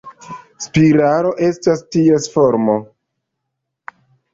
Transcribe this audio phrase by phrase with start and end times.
[0.65, 2.81] Spiralo estas ties formo.